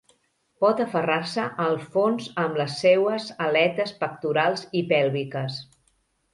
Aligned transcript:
Pot 0.63 0.79
aferrar-se 0.85 1.45
al 1.65 1.77
fons 1.97 2.31
amb 2.45 2.57
les 2.63 2.79
seues 2.85 3.29
aletes 3.49 3.95
pectorals 4.03 4.67
i 4.83 4.85
pèlviques. 4.97 5.65